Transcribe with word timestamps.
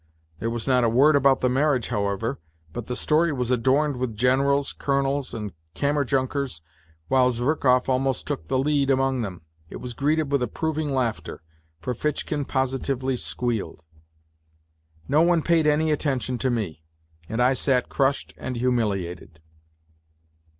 There 0.39 0.49
was 0.49 0.67
not 0.67 0.83
a 0.83 0.89
word 0.89 1.15
about 1.15 1.41
the 1.41 1.47
marriage, 1.49 1.89
however, 1.89 2.39
but 2.73 2.87
the 2.87 2.95
story 2.95 3.31
was 3.31 3.51
adorned 3.51 3.97
with 3.97 4.15
generals, 4.15 4.73
colonels 4.73 5.31
and 5.31 5.53
kammer 5.75 6.03
junkers, 6.03 6.63
while 7.07 7.29
Zverkov 7.29 7.87
almost 7.87 8.25
took 8.25 8.47
the 8.47 8.57
lead 8.57 8.89
among 8.89 9.21
them. 9.21 9.41
It 9.69 9.75
was 9.75 9.93
greeted 9.93 10.31
with 10.31 10.41
.approving 10.41 10.89
laughter; 10.91 11.43
Ferfitchkin 11.83 12.45
positively 12.45 13.15
squealed. 13.15 13.83
No 15.07 15.21
one 15.21 15.43
paid 15.43 15.67
any 15.67 15.91
attention 15.91 16.39
to 16.39 16.49
me, 16.49 16.81
and 17.29 17.39
I 17.39 17.53
sat 17.53 17.87
crushed 17.87 18.33
and 18.37 18.55
humiliated. 18.55 19.39